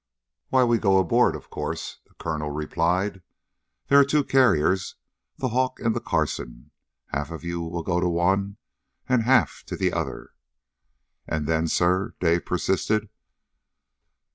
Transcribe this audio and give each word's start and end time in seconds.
"Why, 0.49 0.63
we 0.63 0.79
go 0.79 0.97
aboard, 0.97 1.35
of 1.35 1.51
course," 1.51 1.99
the 2.07 2.15
colonel 2.15 2.49
replied. 2.49 3.21
"There 3.87 3.99
are 3.99 4.03
two 4.03 4.23
carriers. 4.23 4.95
The 5.37 5.49
Hawk, 5.49 5.79
and 5.79 5.95
the 5.95 5.99
Carson. 5.99 6.71
Half 7.09 7.29
of 7.29 7.43
you 7.43 7.61
will 7.61 7.83
go 7.83 7.99
to 7.99 8.09
one, 8.09 8.57
and 9.07 9.21
half 9.21 9.61
to 9.67 9.75
the 9.77 9.93
other." 9.93 10.31
"And 11.27 11.45
then, 11.45 11.67
sir?" 11.67 12.15
Dave 12.19 12.47
persisted. 12.47 13.09